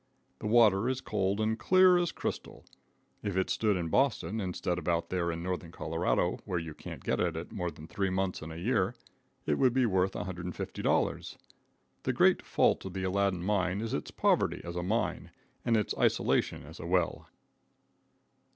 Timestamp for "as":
1.99-2.11, 14.63-14.75, 16.63-16.79